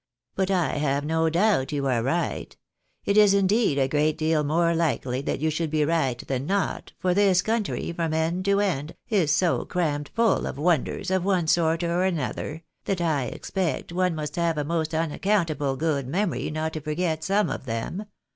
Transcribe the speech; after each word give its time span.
"But 0.35 0.49
I 0.49 0.77
have 0.77 1.05
no 1.05 1.29
doubt 1.29 1.71
you 1.71 1.85
are 1.85 2.01
right; 2.01 2.57
it 3.05 3.17
is 3.17 3.35
indeed 3.35 3.77
a 3.77 3.87
great 3.87 4.17
deal 4.17 4.43
more 4.43 4.73
likely 4.73 5.21
that 5.21 5.39
you 5.39 5.51
should 5.51 5.69
be 5.69 5.85
right 5.85 6.17
than 6.27 6.47
not, 6.47 6.91
for 6.97 7.13
this 7.13 7.43
country, 7.43 7.91
from 7.91 8.11
end 8.11 8.43
to 8.45 8.59
end, 8.61 8.95
is 9.09 9.29
so 9.31 9.63
crammed 9.63 10.09
fuU 10.17 10.49
of 10.49 10.57
wonders, 10.57 11.11
of 11.11 11.23
one 11.23 11.45
sort 11.45 11.83
or 11.83 12.03
another, 12.03 12.63
that 12.85 12.99
I 12.99 13.25
expect 13.25 13.91
one 13.93 14.15
must 14.15 14.37
have 14.37 14.57
a 14.57 14.63
most 14.63 14.95
unaccountable 14.95 15.75
good 15.75 16.07
memory 16.07 16.49
not 16.49 16.73
to 16.73 16.81
forget 16.81 17.23
some 17.23 17.51
of 17.51 17.65
them. 17.65 18.07